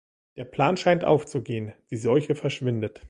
Der 0.35 0.45
Plan 0.45 0.77
scheint 0.77 1.05
aufzugehen, 1.05 1.73
die 1.91 1.95
Seuche 1.97 2.33
verschwindet. 2.33 2.99